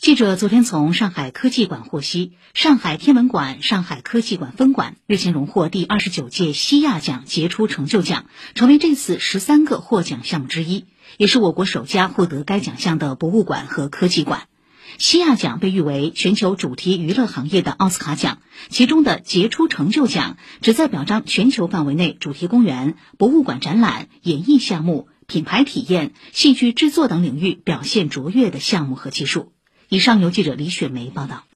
[0.00, 8.24] 记者昨天从上海科技馆获悉，上海天文馆上海科技馆分馆日前荣获第二十九届西亚奖杰出成就奖，
[8.54, 10.86] 成为这次十三个获奖项目之一，
[11.18, 14.48] 也是我国首家获得该奖项的博物馆和科技馆。
[14.96, 18.38] 西亚奖被誉为全球主题娱乐行业的奥斯卡奖，
[18.70, 29.52] 其中的杰出成就奖旨在表彰全球范围内主题公园、博物馆展览、演艺项目、品牌体验、戏剧制作等领域表现卓越的项目和技术。
[29.92, 31.42] 以上由记者李雪梅报道。